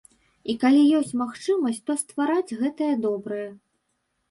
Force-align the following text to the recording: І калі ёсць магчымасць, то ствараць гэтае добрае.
І 0.53 0.53
калі 0.63 0.79
ёсць 0.99 1.13
магчымасць, 1.23 1.83
то 1.91 1.97
ствараць 2.05 2.57
гэтае 2.65 2.91
добрае. 3.07 3.49